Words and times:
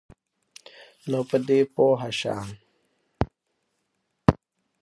نو 1.09 1.19
په 1.29 1.37
دی 1.47 1.59
پوهه 1.75 2.09
شه 2.19 2.35